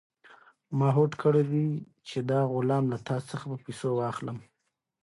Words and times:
ما 0.77 0.89
هوډ 0.95 1.11
کړی 1.23 1.43
دی 1.51 1.67
چې 2.07 2.17
دا 2.29 2.39
غلام 2.53 2.83
له 2.93 2.97
تا 3.07 3.15
څخه 3.29 3.45
په 3.51 3.57
پیسو 3.65 3.89
واخلم. 3.95 4.37